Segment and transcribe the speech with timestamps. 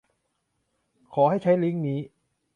[1.13, 1.99] ขอให้ใช้ลิงก์นี้